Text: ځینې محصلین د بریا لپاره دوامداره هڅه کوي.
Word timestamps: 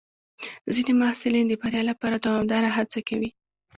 ځینې 0.73 0.91
محصلین 1.01 1.45
د 1.47 1.53
بریا 1.61 1.81
لپاره 1.91 2.15
دوامداره 2.25 2.69
هڅه 2.77 2.99
کوي. 3.07 3.29